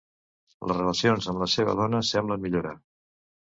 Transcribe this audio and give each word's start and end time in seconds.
Les 0.71 0.79
relacions 0.79 1.29
amb 1.35 1.45
la 1.45 1.49
seva 1.57 1.77
dona 1.83 2.01
semblen 2.11 2.45
millorar. 2.49 2.75